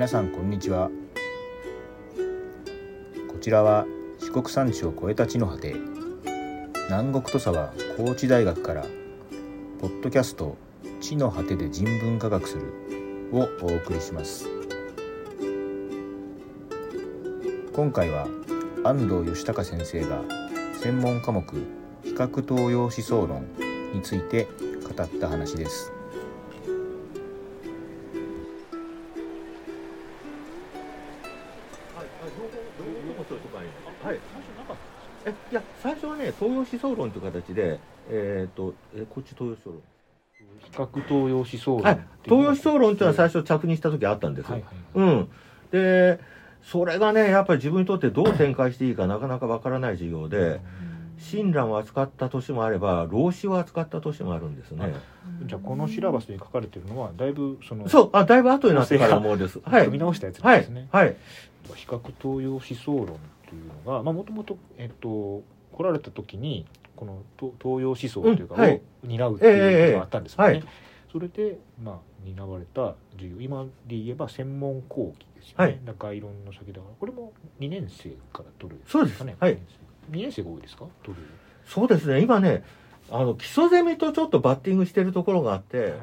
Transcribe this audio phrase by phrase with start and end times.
[0.00, 0.88] 皆さんこんにちは。
[3.28, 3.84] こちらは
[4.18, 5.76] 四国山地を越えた地の果て
[6.88, 8.86] 南国土佐は高知大学から
[9.78, 10.56] ポッドキャスト
[11.02, 12.62] 地の果てで人文科学する
[13.30, 14.48] をお送りします。
[17.74, 18.26] 今回は
[18.84, 20.22] 安藤義孝先生が
[20.82, 21.44] 専門科目
[22.04, 23.44] 比較東洋思想論
[23.92, 24.48] について
[24.96, 25.92] 語った話です。
[36.64, 37.78] 洋思想論という形で、
[38.10, 39.82] えっ、と、え、こっち東洋思想論。
[40.58, 42.00] 比較東洋思想論はい。
[42.24, 44.52] 東洋思想論というのは最初着任した時あったんですよ。
[44.52, 45.28] はいはいうん。
[45.70, 46.20] で、
[46.62, 50.60] それがね、やっぱり自分にとってどう展開していいかなかなかわからない授業で、
[51.18, 54.94] 親鸞を扱った年もあれば、老子を扱った年もあるんですね。
[55.44, 59.60] じゃあこのシラバスに書かれてるのはだいぶそのそう、あ、だいぶ後になってから思うです。
[59.62, 59.98] はい組み。
[59.98, 60.88] 直したやつですね。。
[60.92, 61.16] はい。
[61.74, 65.42] 比較東洋思想論というのがまあもともとえっと
[65.80, 70.62] 来られた時にこの東東洋思想というかを担うっていうことがあったんですよね。
[71.10, 75.64] それでまあ担われた授業今で言えば専門講義ですよね。
[75.64, 79.36] はい概論の先だからこれも2年生から取るそうですかね。
[79.40, 79.58] はい
[80.10, 80.84] 2年生が多いですか？
[81.02, 81.22] 取る。
[81.66, 82.64] そうですね、今ね、
[83.10, 85.98] あの、基礎ゼミとちょっとバッティングしてるところがあって、はい比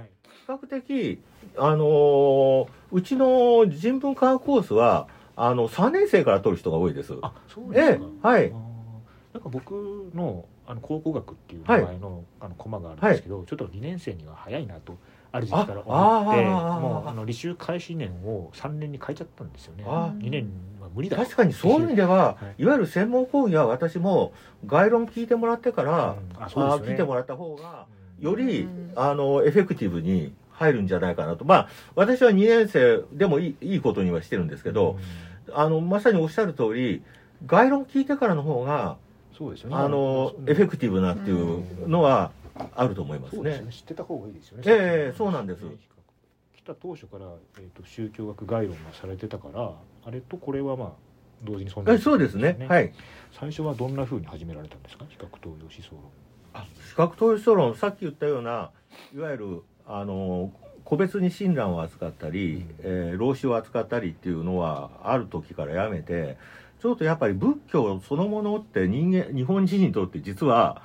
[0.48, 1.20] 較的、
[1.58, 7.14] あのーうちの人文科学コースは、あの、3年生から取る人が多いです。
[7.22, 8.06] あそうですか。
[8.06, 8.54] ええ、はい
[9.38, 14.98] なんか僕のあの考古学っていう名前の,、あのコマがあるんですけど、ちょっと2年生には早いなと
[15.32, 19.84] ある時期から思ってああーもうあの履修開始年を3年に変えちゃったんですよね。
[19.88, 20.12] あ。
[20.18, 20.50] 2年
[20.82, 22.64] は無理だ確かにそういう意味では、はい。
[22.64, 24.34] い、わゆる専門講義は私も
[24.66, 26.44] 概論聞いてもらってから、うん。
[26.44, 27.86] あ聞いてもらった方が、
[28.20, 28.26] うん。
[28.26, 28.92] より、うん。
[28.96, 31.46] あの、エフェクティブに入るんじゃないかなと。
[31.46, 34.98] まあ、私は2年生でもいいいいことにはしてるんですけど、
[35.54, 37.04] あの、まさにおっしゃる通り、
[37.46, 38.98] 概論聞いてからの方が、
[39.38, 39.76] そうですよね。
[39.76, 42.32] あの、エフェクティブなっていうのは
[42.76, 43.38] あると思いますね。
[43.38, 43.72] そうですよね。
[43.72, 44.64] 知ってた方がいいですよね。
[44.66, 45.62] ええそうなんです。
[46.56, 47.26] 来た当初から、
[47.60, 49.72] えー、と宗教学概論がされてたから
[50.06, 50.92] あれとこれはまあ
[51.44, 52.66] 同時に存在えそうですね。
[52.68, 52.92] はい。
[53.40, 55.06] 最初はどんなふうに始められたんですか？
[55.08, 56.02] 比較東洋思想論。
[56.54, 58.72] あ比較統一論、さっき言ったような、
[59.16, 60.52] いわゆる、あの、
[60.84, 62.76] 個別に親鸞を扱ったり、うん。
[62.80, 66.38] えー老子を扱ったりっていうのはある時からやめて、
[66.82, 70.82] ちょっとやっぱり仏教そのものって人間、日本人にとって実は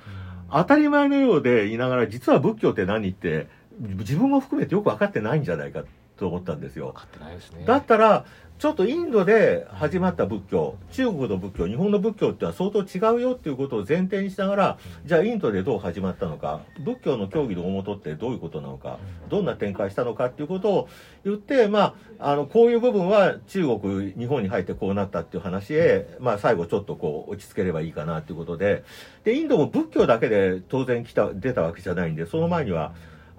[0.51, 3.47] 当たり前のようで言いながら、実は仏教って何って、
[3.79, 5.83] 自分も含めてよく分かってないんじゃないか
[6.23, 6.95] と思ったんですよ。
[7.41, 7.65] すね。
[7.65, 8.25] だったら、
[8.57, 20.89] ちょっとインドで始まった仏教、中国の仏教、日本の仏教ってのは相当違うよっていうことを前提にしながら、じゃあインドでどう始まったのか、仏教の教義の大元ってどういうことなのか、どんな展開したのかっていうことを
[21.25, 28.85] 言って、まあ、あの、こういう部分は中国、日本に入ってこうなったっていう話へ、まあ最後ちょっとこう落ち着ければいいかなっていうことで、
[29.25, 32.93] で、インドも仏教だけで当然来た、出たわけじゃないんで、その前には、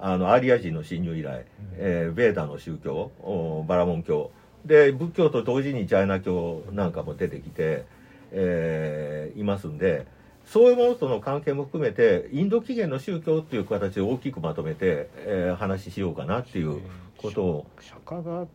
[0.07, 1.47] あの、アーリア人の侵入以来、
[1.79, 4.33] えーベーダの宗教、おバラモン教、
[4.67, 7.87] で、仏教と同時にジャイナ教なんかも出てきて、
[8.31, 10.07] えーいますんで、
[10.45, 16.83] そういうものとの関係も含めて、インド起源の宗教っていう形で大きくまとめて、えー話ししようかなっていう
[17.17, 18.47] ことを、釈迦が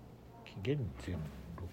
[0.46, 0.78] 紀元
[1.08, 1.20] 前6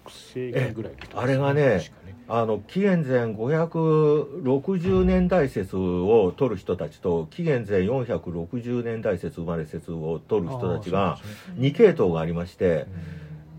[0.09, 1.91] 世紀ぐらいの人ですあれがねね
[2.29, 11.69] あの、紀元前560年代説を取る人たちと、紀元前460年代説生まれ説を取る人たちがあ、ーそうですね。
[11.69, 12.85] 2系統がありまして、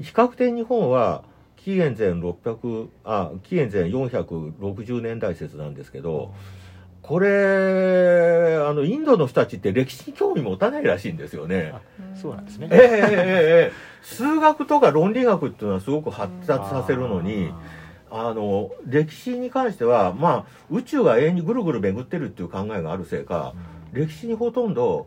[0.03, 1.25] 比較的日本は
[1.56, 6.32] 紀元前600あ紀元前460年代説なんですけど
[7.03, 11.72] これあのインドの人たちって歴史に興味持たないらしいんですよね。
[12.14, 12.69] そうなんですね。
[12.70, 13.72] ええええええ
[14.03, 17.53] 数学とか論理学っていうのはすごく発達させるのに
[18.10, 23.55] あの歴史に関してはまあ宇宙が永遠にぐるぐる巡ってるっていう考えがあるせいか
[23.93, 25.06] 歴史にほとんど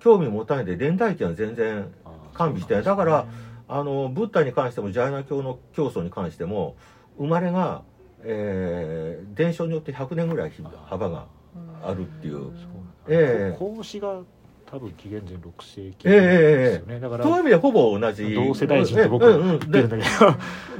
[0.00, 1.88] 興味持たないで現代記は全然
[2.34, 3.26] 完備してないだから
[3.68, 6.76] あのブッダに関してもジャイナ教の教祖に関しても
[7.18, 7.82] 生まれが、
[8.28, 10.52] えー伝承によって100年ぐらい
[10.86, 11.26] 幅が
[11.82, 12.50] あるっていう。
[13.08, 13.56] ええ。
[13.58, 14.20] 孔子が
[14.70, 15.42] 多分紀元前6
[15.86, 17.00] 世紀ええですよね。
[17.00, 18.34] だからそういう意味でほぼ同じ。
[18.34, 20.24] 同世代人と僕うんうん言ってるんでだけ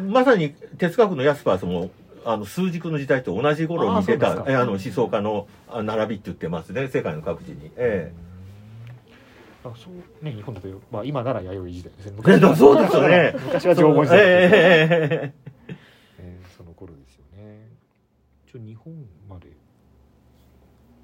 [0.02, 0.10] ど。
[0.10, 1.90] まさに哲学のヤスパースも
[2.24, 6.88] あの数軸の時代と同じ頃に出たあえあの思想家のあ並びって言ってますね。
[6.88, 7.70] 世界の各地に。
[7.76, 8.12] え
[9.64, 12.12] あそうね日本だと、まあ、今なら弥生時代ですね。
[12.26, 13.34] えええそうですよね。
[13.44, 15.32] 昔は縄文時代
[16.56, 17.68] その頃ですよね
[18.56, 18.94] 一応日本
[19.28, 19.48] まで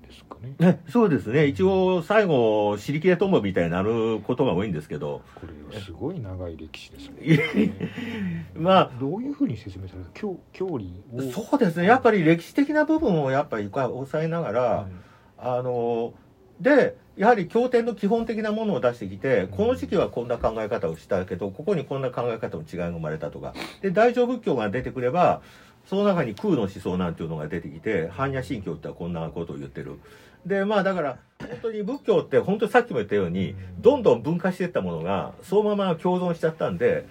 [0.07, 0.55] ですかね。
[0.59, 1.47] ね、 そうですね。
[1.47, 5.23] 一応最後尻切れともみたいになることが多いんですけど。
[5.35, 8.49] これはすごい長い歴史ですね。
[8.55, 11.23] まあどういうふうに説明された教教理を。
[11.23, 11.87] そうですね。
[11.87, 14.91] やっぱり歴史的な部分をやっぱり抑えながら、はい。
[15.39, 16.15] あの
[16.61, 23.55] でやはり経典の基本的なものを出してきてこの時期はこんな考え方をしたけどここにこんな考え方の違いが生まれたとか。
[23.81, 25.43] で大乗仏教が出てくれば
[25.87, 29.99] その中に空の思想なんていうのが出てきて般若心経ってはこんなことを言ってる。
[30.47, 37.07] でまあだから本当に仏教って本当にさっきも言ったようにどんどん分化していったものがそのまま共存しちゃったんで、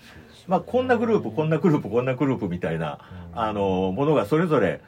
[0.47, 2.99] まあ、こんなグループこんなグループこんなグループみたいな
[3.33, 4.81] あのものがそれぞれ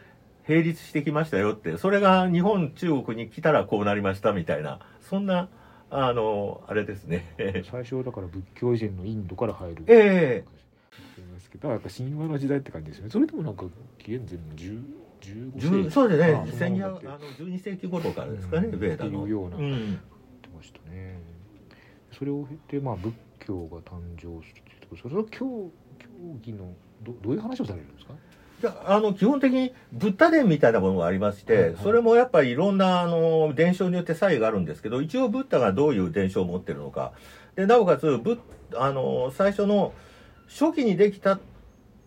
[0.47, 4.79] 並立してきましたよってそれが日本中国に来たらこうなりましたみたいな
[5.09, 5.47] そんな
[5.89, 7.36] あのあれですね。
[7.71, 9.83] 最初はだから仏教以前のインドから入る。
[9.88, 10.62] えです
[11.53, 13.09] けどやっぱ神話の時代って感じですよね。
[13.11, 13.65] それでもなんか
[14.00, 14.83] 紀元前の10
[15.21, 16.33] 15世十紀そうですね。
[16.33, 19.25] ああ千そんなもんだっあの12世紀頃からですかね、うんベーダの。
[19.27, 20.00] ようなうん。
[20.41, 21.19] てましたね。
[22.11, 25.39] それを経てまあ仏教が誕生するっていうところそれは教
[26.00, 26.07] 教
[26.39, 26.73] 義の
[27.03, 28.13] どどういう話をされるんですか？
[28.61, 31.75] いやあの基本的にブッダ伝みたいなものがありまして、はいはい。
[31.83, 37.13] それもやっぱりいろんなあの伝承によって差異があるんですけど一応ブッダがどういう伝承を持ってるのか。
[37.55, 38.39] でなおかつブッ
[38.75, 39.94] あの最初の
[40.57, 41.39] 初期にできた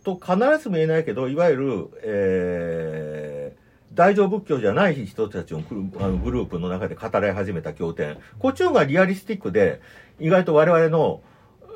[0.04, 3.66] と必ずしも言えないけどいわゆる、えー
[3.96, 8.18] 大乗仏教じゃない人たちのグあのグループの中で語られ始めた経典。
[8.38, 9.80] こっちの方がリアリスティックで
[10.20, 11.22] 意外と我々の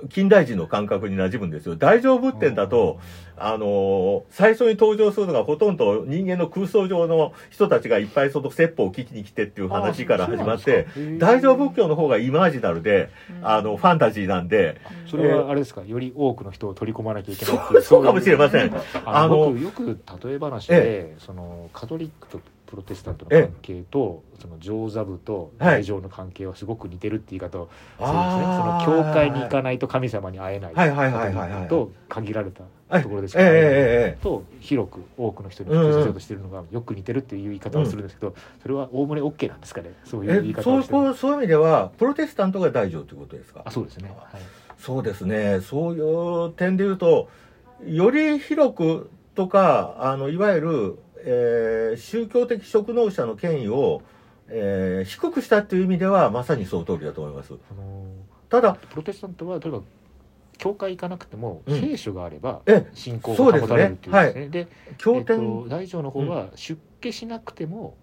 [0.08, 1.76] 近代人の感覚に馴染むんですよ。
[1.76, 2.98] 大乗仏典だと、
[3.36, 10.86] あのー最初に登場するのがほとんど人間の空想上の人たちがいっぱいその説法を聞きに来てっていう話から始まって、
[11.18, 13.10] 大乗仏教の方がイマージナルで、
[13.42, 14.80] あの、ファンタジーなんで、
[15.10, 15.82] それはあれですか？
[15.82, 18.72] より多くの人を取り込まなきゃいけないっていそうそうかもしれません。
[19.04, 27.68] あのよく例え話で、そのカトリックとプロテスタントの関係と、その上座部と大乗の関係はすごく似てるって言い方を
[27.98, 28.56] するんですね、あー。
[28.56, 34.18] その教会に行かないと神様に会えないはいはいはいはいはいと限られたはいところでしか会えない、ええええ。
[34.22, 39.92] と広く多くの人に普及させようとしてるのがよく似てるっていう言い方をするんですけど、それはおおむね OK なんですかね。
[40.04, 40.98] そういう言い方をしてる。
[40.98, 43.62] こうそういう意味では、プロテスタントが大乗ということですか？
[43.64, 44.42] あそうですね、はい。
[44.78, 45.60] そうですね。
[45.60, 47.28] そういう点で言うと、
[47.84, 54.02] より広くとか、あの、いわゆる、えー宗教的職能者の権威を、
[54.48, 57.52] えー低くしたっていう意味では、まさにその通りだと思います。
[57.52, 58.06] あの
[58.48, 59.80] ただ、プロテスタントは例えば
[60.58, 61.80] 教会行かなくてもうん。
[61.80, 64.48] 聖書があればえ、信仰が保たれるっていうんですね。
[64.48, 64.68] で
[64.98, 67.96] 経典、え大乗の方は出家しなくても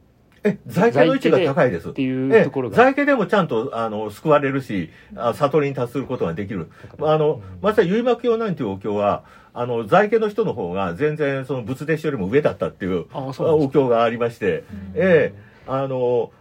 [0.43, 1.89] え、在家の位置が高いです。
[1.89, 1.93] っ。
[1.93, 6.69] ていうえところが、在家でもちゃんと、あの、救われるし、あ悟りに達することができる。
[7.01, 7.41] あの、うん。
[7.61, 9.23] まさに結幕教なんていうお経は、
[9.59, 13.07] あの、在家の人の方が全然その仏弟子よりも上だったっていう
[13.39, 14.63] お経がありまして、
[14.93, 16.31] ええあの、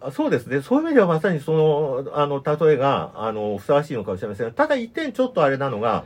[0.00, 0.62] あそうですね。
[0.62, 6.04] そういう意味ではまさにその、あの、例えが、あの、ふさわしいのかもしれませんが、ただ一点ちょっとあれなのが、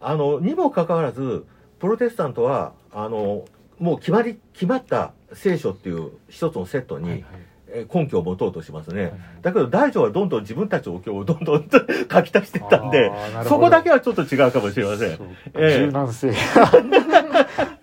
[0.00, 1.44] あの、にもかかわらず、
[1.78, 3.44] プロテスタントは、あの、
[3.78, 7.24] もう決まり、決まった聖書っていう一つのセットに、はいはい。
[7.30, 7.51] えー
[7.92, 9.02] 根拠を持とうとしますね。
[9.02, 13.10] はいだけど大乗はどんどん自分たちのお経をどんどん 書き足していったんで
[13.44, 16.36] そこだけはちょっと違うかもしれませんそうええ柔軟性が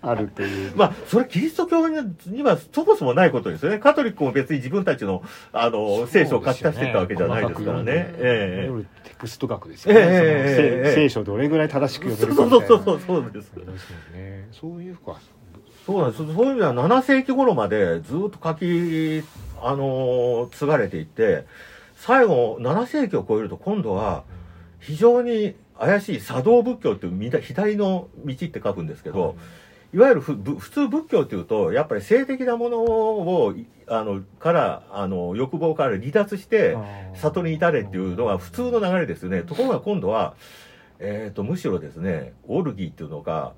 [0.02, 0.72] あるという。
[0.76, 5.22] まあそれキリスト教にはそもそもないことですよねカトリックも別に自分たちの
[5.52, 10.00] あの聖書を書き足していったわけじゃないですからねえいわゆるテクスト学ですよね。
[10.00, 12.84] ええそのええ聖聖書をどれぐらい正しくえ読そうめるかみたいな。
[12.84, 13.52] そうそうそうそうです
[14.14, 14.48] ね。
[14.52, 15.16] そういうか。
[15.86, 16.18] そうなんです。
[16.18, 19.22] そういう意味では7世紀頃までずっと書き
[19.62, 21.44] あの継がれていって
[21.96, 24.24] 最後7世紀を超えると今度は
[24.78, 29.34] 非常に怪しい茶道仏教っていう左の道って書くんですけど、
[29.92, 30.36] いわゆる普
[30.70, 36.76] 通仏教っていうとやっぱり性的なものをいあのからあの欲望から離脱して
[37.14, 39.42] 悟りに至れっていうのが普通の流れですよね。
[39.42, 40.34] ところが今度は、
[41.00, 43.52] えー、とむしろですねオルギーっていうのが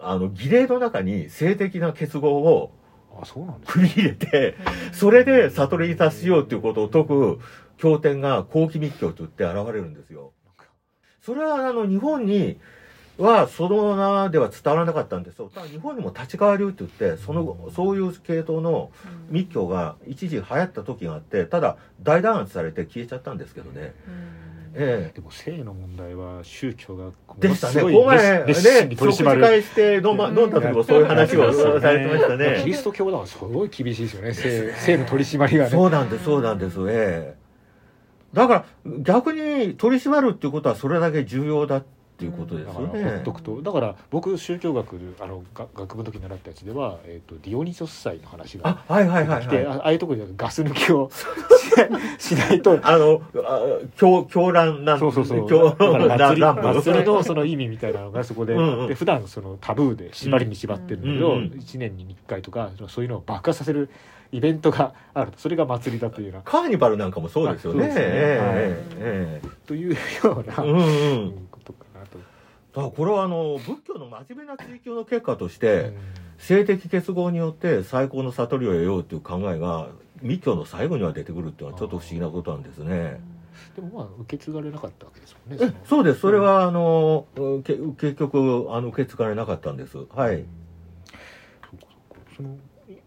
[0.00, 2.72] あの儀礼の中に性的な結合を
[3.20, 4.56] あ、そうなんです繰り入れて
[4.92, 7.40] それで悟りに達しようっていうことを説く
[7.76, 10.32] 経典が後期密教といって現れるんですよ。
[11.20, 12.58] それはあの日本に
[13.18, 15.50] はそのままでは伝わらなかったんですよ。
[15.54, 18.90] ただ日本にも立川流って言ってそのそういう系統の
[19.28, 23.94] 密教が一時流行った時があってただ大弾圧されて消えちゃったんですけどね。
[24.74, 27.82] ええでも性の問題は宗教がでしたね。
[27.82, 28.54] この前ね。
[28.54, 32.62] 食事会して飲,、ま、飲んだ時もそういう話をされてましたキね。
[32.64, 34.32] リスト教だからすごい厳しいですよね。
[34.34, 35.70] 性性の取り締まりがね。
[35.70, 36.78] そうなんです、そうなんです。
[36.88, 37.42] ええ
[38.32, 38.64] だから
[39.00, 43.62] 逆に取り締まるっていうことはそれだけ重要だってっていうことですだからよねほっとくと。
[43.62, 49.66] だから僕宗教学あのが学部の時に習ったやつでは、えー、とディオニソス祭の話があはいはいはいはい。
[49.66, 51.10] あああいうところでガス抜きを
[52.18, 52.78] ししないと。
[52.82, 53.60] あのあ
[53.96, 55.48] 狂狂乱なんそうそうそう。
[55.48, 58.86] 狂乱乱祭りのその意味みたいなのがそこでうんうん。
[58.86, 63.88] で普段そのタブーで縛りに縛ってるんだけど、うんうん1年に1回とかそういうのを爆破させる
[64.32, 66.42] イベントがあるそれが祭りだというような。
[66.42, 67.88] カーニバルなんかもそうですよね。
[67.88, 67.94] ね。
[67.96, 71.48] えええというような、えうんううん。
[72.74, 75.94] だからこれはあの仏教の真面目な追求の結果として、うん
[76.42, 79.86] 性的結合によって最高の悟りを得ようという考えが
[80.22, 83.20] 密教の最後には出てくるっていうのはちょっと不思議なことなんですね。
[83.76, 85.66] でもまあ受け継がれなかったわけですもんね。
[85.66, 87.26] えそうですそれはあの
[87.64, 89.98] け結局あの受け継がれなかったんです。
[90.12, 90.34] はい。
[90.36, 90.46] うん
[92.36, 92.56] その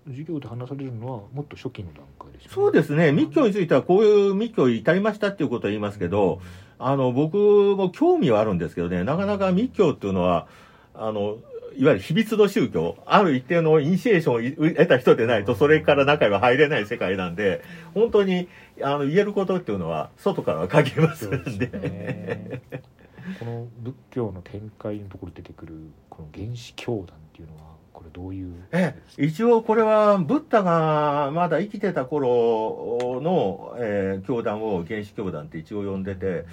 [0.07, 2.53] 授業で話されるのはもっと初期の段階ですよね。
[2.53, 6.39] そうですね密教についてはこういう密教に至りましたっていうことを言いますけど、
[6.79, 7.37] あの僕
[7.77, 10.47] も興味はあるんですけどねなかなか密教っていうのは
[10.93, 11.37] あの
[11.77, 17.63] いわゆる秘密の宗教ある一定のイニシエーションを得た人でないとそれから中には入れない世界なんで
[17.93, 18.47] 本当に
[18.81, 21.67] あの言えることっていうのは外からは限りますんで。
[21.67, 22.61] ね。
[23.39, 25.73] この仏教の展開のところに出てくる
[26.09, 28.53] この原始教団っていうのはこれどういう？
[28.71, 36.45] え、一応これはブッダがまだ生きてた頃の、えー教団を原始教団って一応呼んでて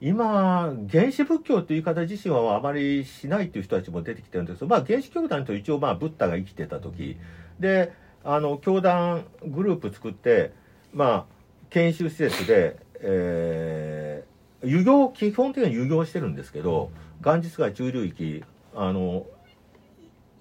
[0.00, 7.18] 今原始仏教という言い方自身はあまりしないっていう人たちも出てきてるんですけど、まあ、原始教団と一応まあブッダが生きてた時。
[7.60, 7.92] で
[8.24, 10.52] あの教団グループ作って
[10.92, 11.24] まあ
[11.70, 14.28] 研修施設で、えー
[14.64, 16.90] 遊行基本的には遊行してるんですけど
[17.20, 18.42] ガンジス川中流域
[18.74, 19.24] あの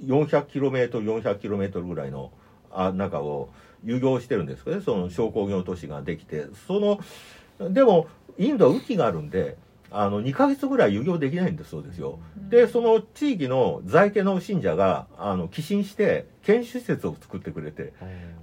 [0.06, 2.32] 400km400km ぐらいの
[2.72, 3.50] あ中を
[3.84, 7.00] 遊行してるんですけどねその小工業都市ができてその
[7.72, 9.58] でもインドは雨季があるんで
[9.90, 12.20] あの2ヶ月ぐらい遊行できないんですそうですよ。
[12.50, 17.94] でその地域の在家の信者があの寄進して研修施設を作ってくれて。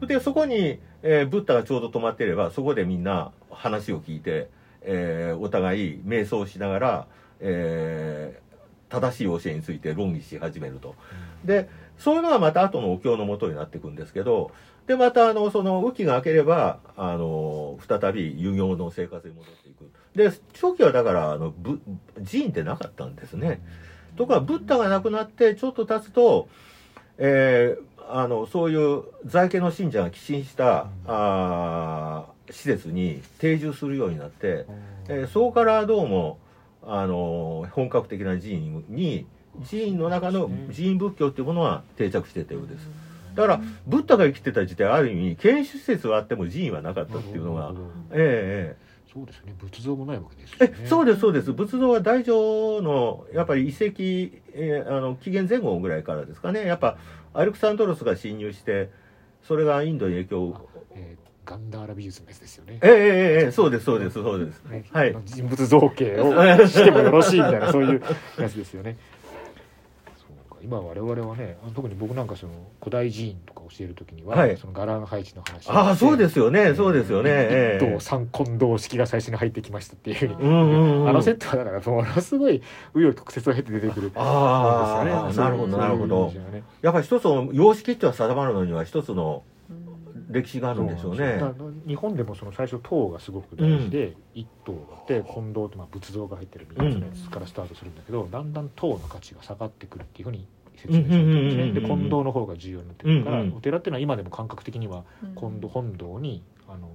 [0.06, 4.48] でそこに、えーブッダがちょうど泊まっていればそこでみんな話を聞いて、
[4.82, 7.06] えーお互い瞑想しながら、
[7.40, 8.43] えー
[8.94, 10.94] 正しい教えについて論議し始めると。
[11.44, 14.50] でそういうのがまた後のお経のもとになっていくんですけど
[14.86, 19.90] でまたあのその雨季が明ければあの再び遊行の生活に戻っていく。
[20.14, 21.80] で初期はだからあのぶ
[22.30, 23.60] 寺院ってなかったんですね。
[24.16, 26.48] ところがブッダが亡くなってちょっと経つと、
[27.18, 34.66] えーあのそういう在家の信者が寄進した、あー施設に定住するようになって、
[35.08, 36.38] えーそこからどうも
[36.86, 39.26] あの本格的な寺院に
[39.70, 42.88] 寺院の中の寺院仏教っていうものは定着してたようです。
[43.34, 47.72] だからブッダが生きてた時代ある意味研修施設はあっても寺院はなかったっていうのが
[48.12, 49.54] えええそうですね。
[49.58, 50.74] 仏像もないわけですね。
[50.84, 51.52] えそうですそうです。
[51.52, 53.82] 仏像は大乗のやっぱり遺跡、
[54.54, 56.66] えーあの紀元前後ぐらいからですかね。
[56.66, 56.96] やっぱ
[57.32, 58.90] アレクサンドロスが侵入して
[59.42, 60.73] それがインドに影響をえー
[61.44, 62.78] ガンダーラ美術のやつですよね。
[62.82, 64.64] ええええええそうですそうですそうです。
[64.64, 65.16] ねはい。
[65.24, 66.32] 人物造形を
[66.66, 68.02] してもよろしいみたいなそういう
[68.38, 68.96] やつですよね。
[70.16, 70.58] そうか。
[70.62, 74.56] 今我々はね特に僕なんかその古代寺院とか教える時には、はい。
[74.56, 77.84] その伽藍配置の話ああそうですよねそうですよねええ。
[77.84, 80.16] 一等三根堂式が最初に入ってきましたっていう。
[80.16, 81.08] ふうに、うんうんうん。
[81.10, 82.62] あのセットはだからものすごい
[82.94, 84.12] 紆余曲折を経て出てくる。
[84.14, 85.36] ああ、ね。
[85.36, 86.32] なるほどなるほど。
[86.80, 89.42] やっぱり一つの様式っては定まるのには一つの
[90.34, 91.40] 歴史があるんでしょうね。
[91.86, 105.04] 日本でもその最初塔がすごく大事で、一塔があって金堂ってまあ仏像が入ってる3つのやつからスタートするんだけど、だんだん塔の価値が下がってくるっていうふうに説明されてるんで金堂の方が重要になってくるから、お寺っていうのは今でも感覚的には
[105.36, 106.88] 金堂本堂にあの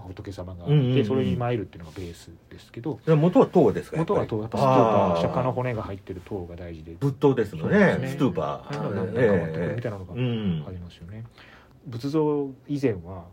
[0.00, 2.98] 仏様があって、それに参るっていうのがベースですけど。
[3.06, 6.96] で元は塔ですか元は塔やっぱストーパー釈迦の骨が入ってる塔が大事で。
[6.98, 8.06] 仏塔ですのそうですね。
[8.06, 9.76] ねストゥーパー。
[9.76, 11.24] みたいなのがうんありますよね。
[11.86, 13.24] 仏像以前は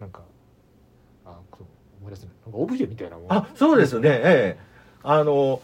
[0.00, 0.22] なんか
[1.24, 1.66] あそう
[2.00, 2.34] 思い出せない。
[2.44, 3.32] なんかオブジェみたいなもん。
[3.32, 4.08] あそうですね。
[4.08, 4.58] ええ。
[5.02, 5.60] あの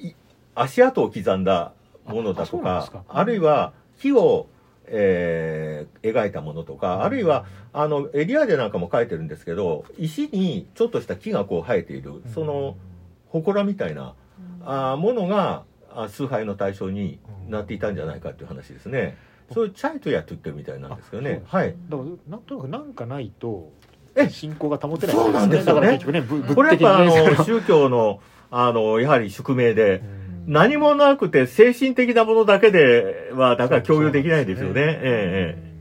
[0.00, 0.12] い
[0.54, 1.72] 足跡を刻んだ
[2.06, 4.46] ものだとかあるいは木を、
[4.86, 12.76] えー描いたものとかあるいはあのエリアでなんかも書いてるんですけど石にちょっとした木がこう生えているその
[13.30, 14.14] 祠みたいな
[14.62, 19.16] あーものがあ崇拝の対象になっていたんじゃないかっていう話ですね。
[19.52, 21.42] そういうチャイトやって言ってるみたいなんですけどね。
[21.50, 21.74] あはい。
[21.88, 23.72] だからなんとなくなんかないと
[24.16, 25.16] え信仰が保てない。
[25.16, 25.80] そうなんですよね。
[25.80, 28.20] だから結局ねぶこれやっぱあの宗教の
[28.50, 29.98] あのやはり宿命で。
[29.98, 30.24] うん。
[30.46, 34.82] 何もなくて精神的なものだけではだから共有できないですよね。
[34.82, 35.74] ええうん。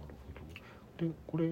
[0.00, 0.14] なる
[0.98, 1.06] ほど。
[1.06, 1.50] でこれ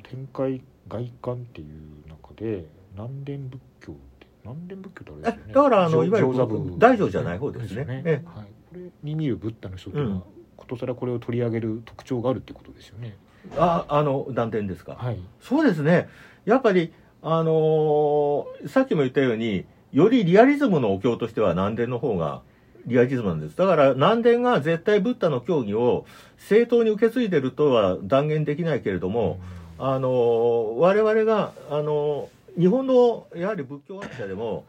[0.00, 5.54] 展開外観っていう中で南伝仏教って南伝仏教ってあれですよね。
[5.54, 7.80] だからあのいわゆる大乗じゃない方ですね。
[7.80, 8.02] よね。
[8.04, 8.22] え。
[8.26, 10.22] はい、これに見るブッダの人っていうのは、うん。
[10.56, 13.16] ことさらこれを取り上げる特徴があるってことですよね。
[13.58, 15.18] ああの断点ですか、はい。
[15.40, 16.08] そうですね。
[16.44, 22.42] やっぱりあのーさっきも言ったようによりリアリズムのお経としては南伝の方が
[22.86, 23.56] リアリズムなんです。
[23.56, 26.06] だから南伝が絶対ブッダの教義を
[26.38, 29.40] 正当に受け継いでるとは断言できないけれども、
[29.78, 34.64] あのー我々が、あのー日本のやはり仏教学者でも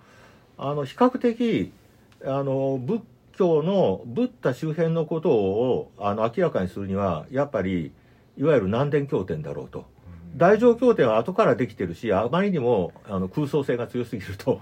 [0.57, 1.71] あの比較的、
[2.23, 7.91] あのー仏教のブッダ周辺のことをあの明らかにするにはやっぱり
[8.37, 9.91] いわゆる南伝経典だろうと。
[10.35, 14.61] 大乗経典は後からできてるしあまりにもあの空想性が強すぎると。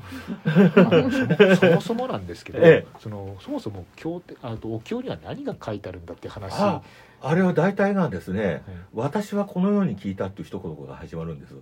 [0.75, 2.87] そもそもそもなんですけど、 ええ。
[2.99, 6.53] そのそもそも経典あとお経には何が書いてあるんだって話。
[6.59, 6.81] あ
[7.21, 8.45] あれは大体がですね。
[8.45, 8.61] はい
[8.93, 11.55] 私はこのように聞いたっていう一言が始まるんです。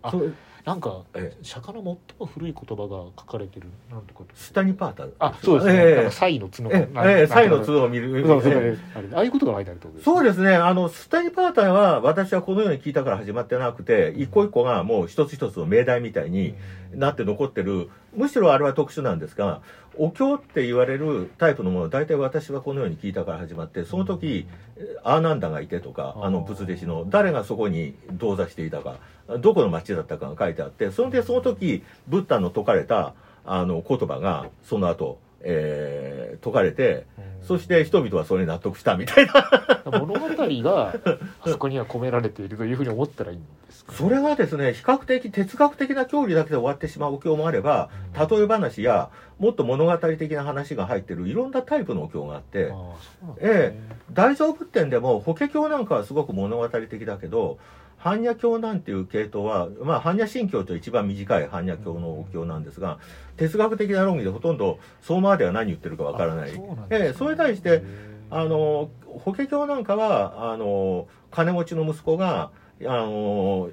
[0.00, 0.28] あそれ
[0.64, 1.44] なんかええ。
[1.44, 3.68] 釈迦の最も古い言葉が書かれてる。
[3.90, 4.26] なんとかと？
[4.34, 6.10] スタニパータあそうですね、ええ。
[6.10, 7.18] サイの角ええ。
[7.18, 8.24] ええサイの角を見る。
[8.26, 9.08] あれ。
[9.12, 10.56] ああいうことが書いてあるとそうですね。
[10.56, 16.54] あのスタニパータは私はこのように聞いたから始まってなくて一個一個がもう一つ一つの命題みたいに
[16.94, 17.90] なって残ってる。
[18.16, 19.60] むしろあれは特殊なんですが
[19.96, 24.46] お経って言われるタイプのもの大体私はこのように聞いたから始まってその時
[25.02, 28.98] アーナンダがいてとかあの仏弟子の誰がそこに同座していたか
[29.40, 33.14] どこの町だったかが書いてあってそれでその時ブッダの説かれた
[33.44, 36.14] あの言葉がその後、えー
[36.44, 37.46] 説かれてうん。
[37.46, 39.82] そして人々はそれに納得したみたいな。
[39.98, 40.94] 物語が
[41.40, 53.80] あそこには込められているというふうに思ったらいいんですか、それがですね比較的哲学的な教理だけで終わってしまうお経もあれば例え話やもっと物語的な話が入ってるいろんなタイプのお経があってああそうなんですね。
[54.12, 57.58] 大乗仏典でも法華経なんかはすごく物語的だけど
[58.04, 62.98] 般若経なんていう系統は、まあ、般若心経と一番短い般若経のお経なんですが
[63.38, 66.50] 哲学的な論議でほとんど相馬では何言ってるかわからない。
[66.50, 67.82] あそねええそれに対して
[68.30, 72.50] あの法華経なんかはあの金持ちの息子が
[72.82, 73.70] あの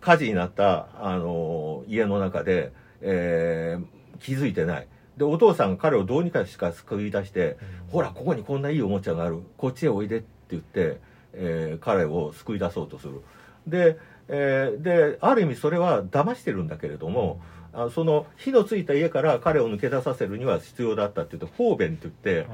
[0.00, 3.84] 火事になったあの家の中で、えー
[4.20, 4.86] 気づいてない。
[5.18, 7.58] でお父さんが彼をどうにかしか救い出して
[7.90, 9.40] ほらここにこんないいおもちゃがある。
[9.58, 10.98] こっちへおいでって言って、
[11.34, 13.20] えー彼を救い出そうとする
[13.66, 13.98] で,、
[14.28, 17.40] えーである意味それは騙してるんだけれども、
[17.74, 22.46] あその火のついた家から彼を抜け出させるには必要だったって言って方便って言って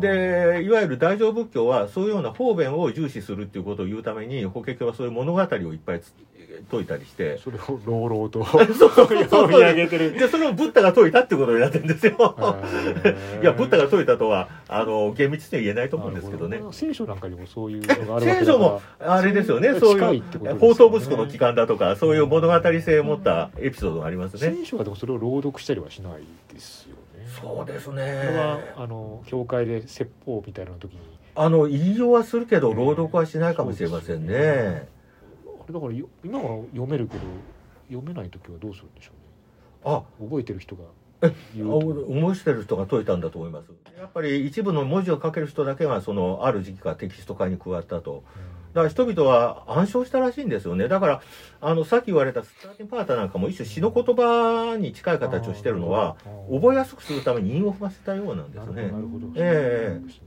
[0.00, 6.00] でいわゆる大乗仏教はそういうような方便を重視するっていうことを言うために法華経はそういう物語をいっぱい
[6.62, 7.38] つ説いたりして。
[7.38, 9.24] それを朗々と そうそうそう。
[9.24, 10.12] 読み上げてる。
[10.12, 12.12] でそれをブッダが説いたってことになってるんですよ。
[13.42, 16.60] いやブッダが説いたとはあの厳密には言えないと思うんですけどね。
[16.70, 19.74] 聖書なんかにもそういうのがある聖書もあれですよね。
[19.78, 20.58] そういうですよね。
[20.60, 24.54] 息子の帰還だとかそういう物語性を持ったエピソードがありますね。
[24.56, 26.22] 聖書はでもそれを朗読したりはしない
[26.52, 27.26] ですよね。
[27.40, 31.00] そうですこれはねあの教会で説法みたいな時に。
[31.34, 34.86] あの言いようはするけど朗読はしないかもしれませんね
[35.62, 37.22] あれだからよ今は読めるけど
[37.88, 39.12] 読めない時はどうするんでしょ
[39.84, 40.28] あうね。
[40.28, 40.84] 覚えてる人が
[41.68, 43.70] 思いしてる人が解いたんだと思います。
[43.98, 48.24] やっぱり一部の文字を書ける人だけがそのある時期からテキスト化に加わったと。
[48.74, 50.88] だから人々は暗唱したらしいんですよね。
[50.88, 51.22] だから
[51.60, 56.16] あのさっき言われたスターティンパーターなんかも一種詩の言葉に近い形をしてるのは
[56.50, 58.82] 覚えやすくするために韻を踏ませたようなんですね。
[58.90, 59.28] なるほど。
[59.36, 59.86] ええ。
[59.86, 60.22] そうなんですね。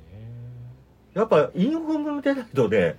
[1.15, 2.97] やっぱ韻を踏むでないとね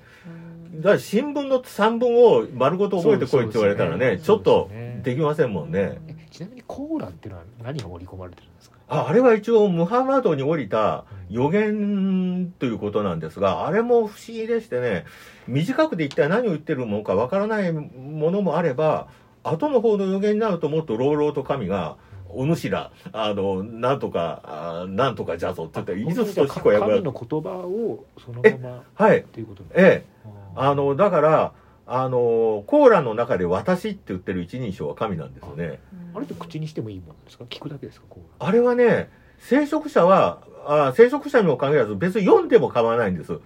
[0.77, 4.71] だから新聞の3文を丸ごと覚えてこいって言われたらねちそうょっと
[5.03, 5.99] できませんもんね。
[6.09, 8.77] えちなみにコーランっていうのは何が盛り込まれてるんですか？
[8.89, 15.05] ああれは一応ムハンマドに降りた予言ということなんですがあれも不思議でしてね
[15.49, 19.09] 短くで一体何を言ってるものかわからないものもあれば
[19.43, 21.97] 後の方の予言になるともっと朗々と神が
[22.37, 29.21] 「お主らあのなんとかあなんとかじゃぞ」って言って「いずつと彦役が神の言葉をそのままはい。
[29.21, 30.31] っていうことええ。
[30.55, 31.53] ああのだから
[31.87, 35.81] あのコーランの中で「私」って言ってる一人称は神なんですよね。
[36.15, 37.45] あれって口にしてもいいものですか？
[37.45, 38.07] 聞くだけですか？
[38.09, 38.49] コーラ。
[38.49, 43.39] あれはね聖職者はあ聖職者にも限らず別に読んでも構わないんです。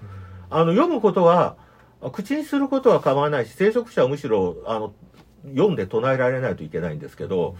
[0.50, 1.56] あの読むことは
[2.12, 4.92] 口にすることは構わないし聖職者はむしろあの
[5.54, 7.56] 読んで唱えられないといけないんですけど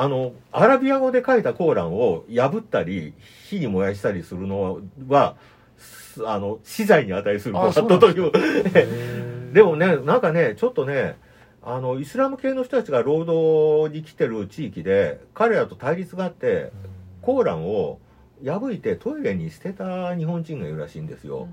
[0.00, 3.14] あのアラビア語で書いたコーランを破ったり
[3.48, 5.34] 火に燃やしたりするのは
[5.76, 9.52] すあの死罪に値することだったという。
[9.52, 11.16] でもねなんかねちょっとね
[11.64, 16.70] あのイスラム系の人たちが労働に来てる地域で彼らと対立があって
[17.20, 17.98] コーランを
[18.44, 21.48] 破いてトイレに捨てた日本人がいるらしいんですよ。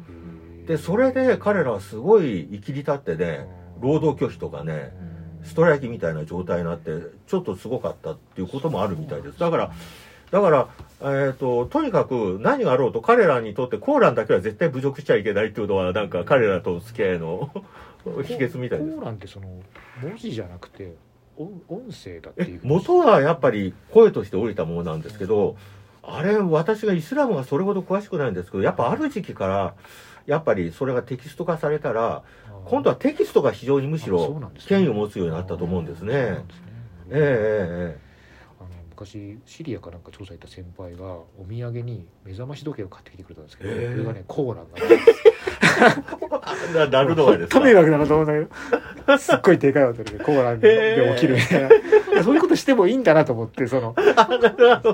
[0.68, 3.48] でそれで彼らはすごい生きり立ってね
[3.82, 4.94] 労働拒否とかね
[5.46, 6.92] ストライキみたいな状態になって
[7.28, 9.40] ちょっとすごかったっていうこともあるみたいです。
[9.40, 9.72] だから
[10.32, 10.68] だから、
[11.02, 17.52] えー、ととにかく何があろうと彼らにとってコーランだけは絶対侮辱しちゃいけないっていうのはなんか彼らとの付き合いの
[18.24, 18.92] 秘訣みたいです。
[18.92, 19.48] コーランってその
[20.02, 20.96] 文字じゃなくて
[21.38, 25.58] 音音声だっていえう元はやっぱり声として降りたものなんですけど
[26.02, 29.74] あれ私がイスラムがそれほど詳しくないんですけどやっぱある時期から
[30.26, 32.24] やっぱりそれがテキスト化されたら
[32.66, 36.44] 今度はテキストが非常にむしろ権威を持つようになったと思うんですね。
[38.96, 41.04] 昔シリアかなんか調査行った先輩が
[41.38, 43.92] お土産に目覚まし時計を買ってきてくれたんですけど、へえ。
[43.92, 44.78] それがねコーランが
[46.74, 49.18] えな なるのがですかと迷惑だなと思うんだけど。
[49.18, 52.24] すっごいでかい音でコーランで起きるみたいな。
[52.24, 53.94] そういうことしてもいいんだなと思ってその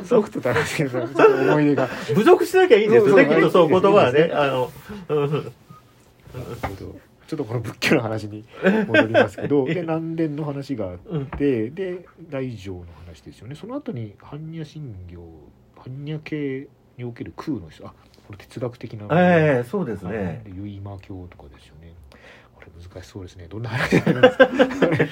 [0.03, 1.87] ソフトだなっていうのはちょっと思い出が。
[2.15, 4.31] 侮辱しなきゃいいんですよねきっとそう言葉はいね。
[4.33, 4.71] あの、
[5.09, 5.19] うん。
[5.19, 5.45] なる
[6.61, 8.43] ほどちょっとこの仏教の話に
[8.87, 10.97] 戻りますけど で南伝の話があっ
[11.37, 13.55] てで大乗の話ですよね。
[13.55, 15.17] その後に般若心経
[15.77, 16.67] 般若系
[16.97, 17.93] における空の人あ
[18.27, 20.41] これ哲学的なええそうですね。
[20.43, 21.93] で結馬経とかですよね。
[22.53, 23.47] これ難しそうですね。
[23.47, 24.45] どんな話になるんですか？
[25.05, 25.07] い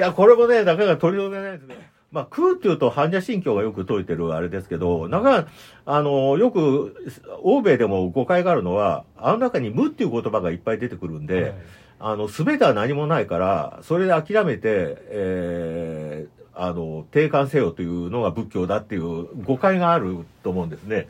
[0.00, 5.46] やこれもねなかなか取り留めないですねまあ、空っていうと般若心経がよく説いてるあれですけど、なんか、
[5.86, 6.96] あの、よく、
[7.42, 11.54] 欧米でも誤解があるのは、あの中に無っていう言葉がいっぱい出てくるんで、はい
[12.02, 21.06] あの、すべては何もないから、それで諦めて、えーあの、定冠せよというのが仏教だっていう誤解があると思うんですね。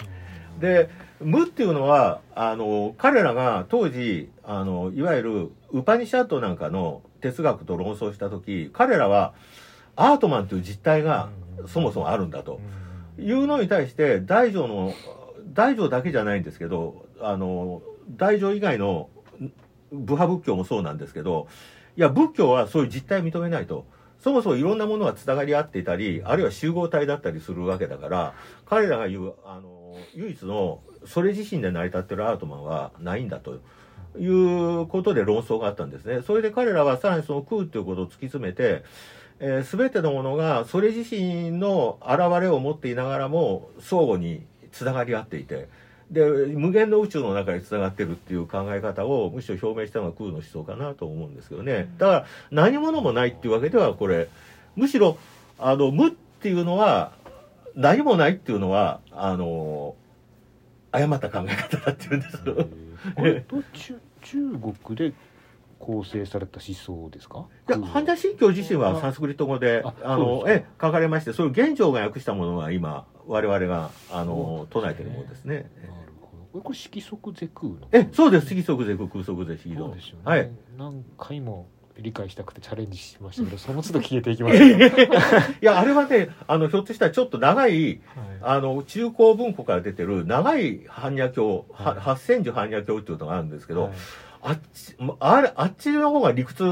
[0.60, 9.32] で、無っていうのは、あの、彼らが当時、あの、いわゆるウパニシャットなんかの哲学と論争した時、彼らは
[10.00, 11.28] アートマンという実態が
[11.66, 12.60] そもそもあるんだと。
[13.18, 14.94] いうのに対して大乗の
[15.52, 17.82] 大乗だけじゃないんですけどあの
[18.16, 19.10] 大乗以外の
[19.92, 21.48] 部派仏教もそうなんですけど
[21.98, 23.84] いや仏教はそういう実態を認めないと。
[24.20, 28.34] そもそもいろんなものがつながり合っていたりあるいは集合体だったりするわけだから
[28.66, 33.60] 彼らが言うあの唯一のそれ自身で成り立ってるアートマンはないんだと。
[34.18, 36.20] いうことで論争があったんですね。
[36.26, 38.82] それで彼らはさらにその空ということを突き詰めて
[39.40, 45.68] えー、全てのものがそれ自身の現れを持っていながらも相互につながり合っていて
[46.10, 51.88] で無限の宇宙の中につながってるっていう考え方をむしろ表明したのが空の思想かなと思うんですけどね。
[51.98, 54.28] だから何者もないっていうわけではこれ
[54.74, 55.18] むしろ
[55.58, 57.12] あの無っていうのは
[57.76, 59.94] 何もないっていうのはあの
[60.90, 64.38] 誤った考え方だっていうんですえーこれと中中
[64.84, 65.14] 国で
[65.80, 67.46] 構成された思想ですか？
[67.68, 75.70] いや、般若心経自身はサンスクリット語で、ああの、え、書かれまして、そういう現状が訳したものが今、我々が、あの、唱えてるものですね。
[76.52, 77.78] これ色即是空の。
[77.92, 78.46] え、そうです。
[78.54, 79.86] 色即是空、空即是非道。
[79.86, 80.50] そうですよね、はい。
[80.76, 85.08] 何回も理解したくてチャレンジしましたけど その都度消えていきましたね、
[85.62, 88.00] いや、あれはね、あの、ひょっとしたらちょっと長い、はい。
[88.42, 92.00] あの、中高文庫から出てる長い般若経、ははい。
[92.00, 93.92] 八千字般若経っていうのがあるんですけど、はい
[94.42, 96.64] あっち、あれ、あっちの方が理屈、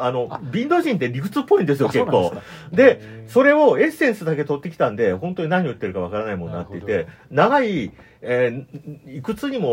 [0.00, 2.32] あのあ、ビンド人って理屈っぽいんですよ、結構。
[2.72, 9.68] でそれをエッセンスだけ取ってきたんで、本当に何を言ってるかわからないものになっていなて、長い、えーいくつにも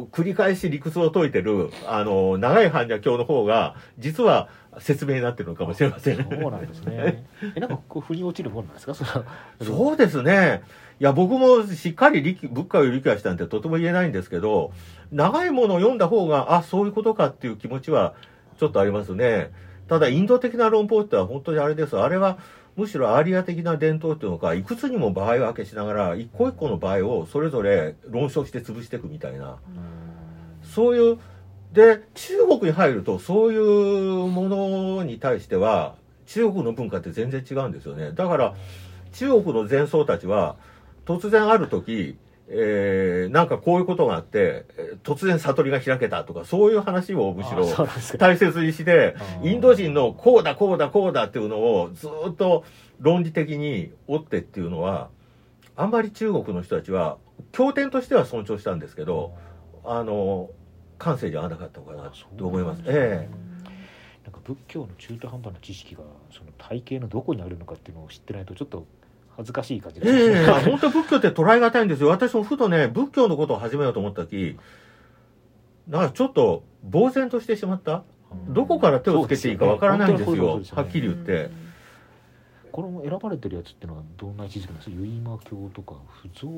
[0.00, 4.48] お繰り返し理屈を解いてる、あの、長い般若経の方が、実は
[4.78, 6.16] 説明になってるのかもしれません。
[6.16, 7.26] そうなんですね。
[7.54, 8.94] えなんかこう腑に落ちるもんなんですか？
[8.94, 9.24] それは
[9.62, 10.62] そうですね。
[10.98, 14.72] いや、僕もしっかり理仏教を理解したんてとても言えないんですけど、
[15.12, 18.14] 長いものを読んだ方が、あ、そういうことかっていう気持ちは
[18.58, 19.50] ちょっとありますね。
[19.88, 21.98] ただ、インド的な論法っては本当にあれです。
[21.98, 22.38] あれは、
[22.76, 29.56] むしろアーリア的な伝統っていうのか、いくつにも場合分けしながら、一個一個の場合をそれぞれ論証して潰していくみたいな。
[30.62, 31.18] そういう、
[31.72, 35.94] で、中国に入ると、そういうものに対しては、
[36.26, 38.12] 中国の文化って全然違うんですよね。
[38.12, 38.54] だから、
[39.12, 40.56] 中国の前僧たちは、
[41.06, 47.64] 突然ある時、えー、なんかこういうことがあって、えー突然悟りが開けたとか、そういう話をむしろ
[48.18, 49.14] 大切にして
[49.44, 52.64] インド人のこうだこうだこうだっていうのをずっと
[52.98, 55.10] 論理的に追ってっていうのは、
[55.76, 57.18] あんまり中国の人たちは、
[57.52, 59.34] 経典としては尊重したんですけど、
[59.84, 60.50] あの、
[60.98, 62.82] 感性じゃなかったのかなと思います。
[64.24, 66.00] なんか仏教の中途半端な知識が
[66.32, 68.84] その体系のどこにあるのかっていうのを知ってないとちょっと
[69.36, 70.70] 恥ずかしい感じえええですね。
[70.70, 72.08] 本当仏教って捉え難いんですよ。
[72.08, 74.56] 私もふとね、仏教のことを始めようと思った時、
[75.88, 78.02] なんかちょっと呆然としてしまった？
[78.48, 80.34] どこから手をつけていいかわからないんですよ。
[80.34, 81.50] すよねはっきり言って。
[82.72, 84.96] この選ばれてるやつっていうのはどんな位置づけなんですか？
[84.96, 86.48] 結馬教とか不増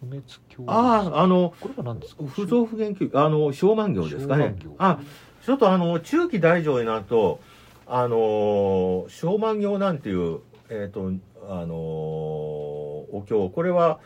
[0.00, 2.24] 不滅教ああ、あの、これは何ですか？
[2.26, 4.56] 不増不減教、あの、小満行ですかね。
[4.78, 4.98] あ、
[5.44, 7.40] ちょっとあの、中期大乗になると、
[7.86, 11.12] あの小万行なんていうえっ、と
[11.48, 11.74] あの
[13.12, 13.48] お経。
[13.48, 14.00] これは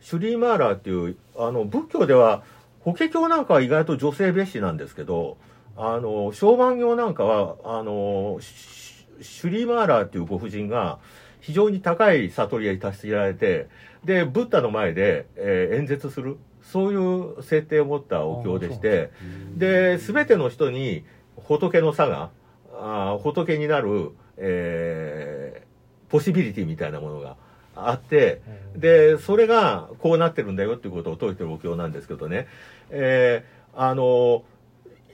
[0.00, 2.42] シュリーマーラーっていうあの仏教では
[2.80, 5.38] 法華経なんかは意外と女性蔑視なんですけど
[5.76, 10.98] あの小万行なんかはあのシュリーマーラーっていうご婦人が
[11.40, 13.68] 非常に高い悟りに達しられて
[14.04, 16.36] でブッダの前で、えー演説する。
[16.62, 19.10] そういう設定を持ったお経でして
[19.54, 21.04] で全ての人に
[21.36, 22.30] 仏の差が
[22.72, 25.64] あー仏になる、えー
[26.10, 27.36] ポシビリティみたいなものが
[27.76, 28.40] あって
[28.76, 32.46] でそれがこうなってるんだよっていうことを説いてるお経なんですけどね、
[32.90, 34.44] えーあの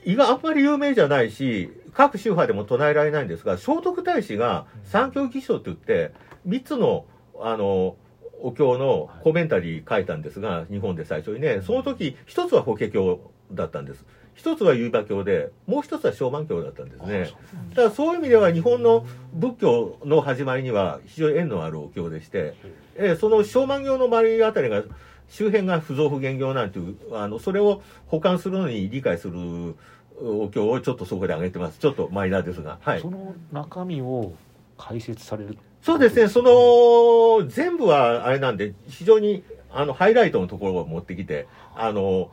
[0.03, 6.11] 胃があんまり有名じゃないし各宗派でも唱えられないんですが聖徳太子が三教義書って言って
[6.47, 7.05] 3つの
[7.39, 7.95] あの
[8.43, 11.61] お経のコメンタリー書いたんですが日本で最初にね。
[11.61, 13.19] その時一つは法華経
[13.53, 14.05] だったんです。
[14.33, 17.29] 一つは結馬経でもう一つは小満経だったんですね。
[17.71, 22.55] だからそういう意味では日本の仏教の始まりには非常に縁のあるお経でして、
[22.95, 24.83] えーその小満行の周りあたりが
[25.29, 29.75] 周辺が不増不減行なんていうあのそれを保管するのに理解する
[30.21, 31.79] お経をちょっとそこで挙げてます。
[31.79, 32.79] ちょっとマイナーですが。
[32.81, 33.01] はい。
[33.01, 34.33] その中身を
[34.77, 35.57] 解説される。
[35.81, 36.27] そうですね。
[36.27, 42.29] その全部はあれなんで非常にあのハイライトのところを持ってきてあの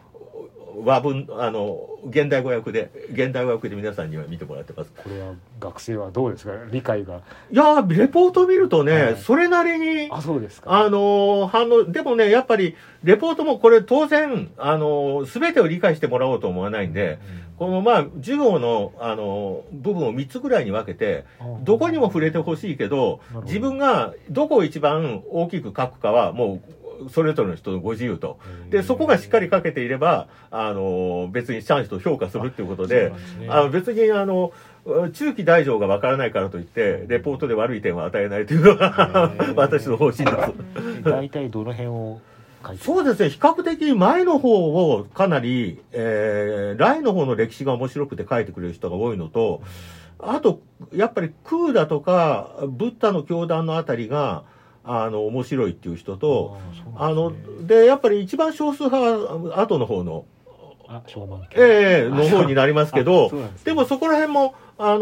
[0.85, 1.78] 和文あの
[2.09, 4.92] 現代語訳で現代語訳で皆さんには見てもらってます。
[4.96, 6.52] これは学生はどうですか？
[6.70, 7.20] 理解が。
[7.50, 9.16] いやーレポート見るとね、はい。
[9.16, 10.72] それなりにあそうですか。
[10.81, 17.18] あのー反応、でもね、やっぱり、レポートもこれ当然、あのすべてを理解してもらおうと思わないんで、
[17.59, 21.24] このまあ、授業の、あのー部分を3つぐらいに分けて、
[21.64, 23.20] どこにも触れてほしいけど。
[23.44, 26.61] 自分がどこを一番大きく書くかは、もう、
[27.11, 28.39] それぞれの人のご自由と。
[28.71, 33.13] で、そこがしっかり書けていれば、あのー別にちゃんと評価するっていうことで、
[33.49, 34.53] あの別にあの
[35.13, 41.05] 中期大乗がわからないからといってレポートで悪い点は与えないというのが私の方針です。
[41.05, 42.21] 大体どの辺を
[42.83, 49.63] そうですね、比較的前の方をかなり、えー、来の方の歴史が面白くて書いてくれる人が多いのと、
[50.19, 50.61] あと、
[50.93, 54.43] やっぱり空だとか、ブッダの教団のあたりが、
[54.90, 56.57] あの、面白いっていう人と、
[56.96, 57.33] あの、
[57.66, 59.18] で、やっぱり一番少数派
[59.51, 60.24] は後の方の、
[61.55, 63.51] ええの方になりますけど、ですね。
[63.64, 64.98] でもそこら辺も、あの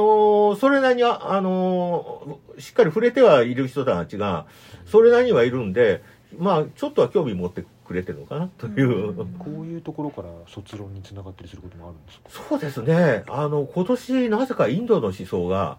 [0.55, 4.47] ーそれなりに、ああのーしっかり触れてはいる人たちが、
[4.87, 6.03] それなりにはいるんで、
[6.39, 9.15] まあ、ちょっとは興味持ってくれてるのかなという。
[9.39, 12.45] こういうところから卒論につながったりすることもあるんですか？
[12.49, 13.23] そうですね。
[13.29, 15.79] あの、今年、なぜかインドの思想が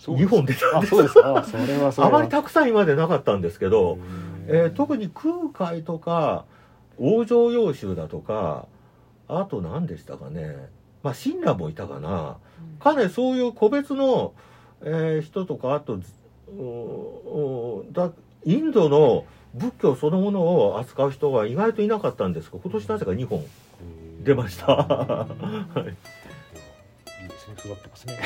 [0.00, 1.14] 2本出たんあですそうです。
[1.14, 3.98] かあそれはそれはあまりたくさん今までなかったんですけど、
[4.46, 6.44] えー特に空海とか、
[6.98, 8.66] 往生要集だとか、
[9.28, 10.68] あと何でしたかね？
[11.02, 12.36] まあ、親鸞もいたかな。
[12.78, 14.32] かなりそういう個別の、
[14.82, 15.98] えー人とか、あと、
[17.92, 18.10] だ
[18.44, 23.44] インドの仏教そのものを扱う人が意外といなかったんですが、今年なぜか2本
[24.22, 24.66] 出ました。
[24.76, 25.26] は
[25.88, 25.96] い
[27.64, 28.18] いいですね育ってますね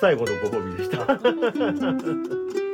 [0.00, 1.18] 最後のご褒美でした。